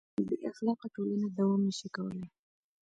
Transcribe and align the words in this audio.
بېاخلاقه 0.27 0.87
ټولنه 0.95 1.27
دوام 1.37 1.61
نهشي 1.67 1.89
کولی. 1.95 2.23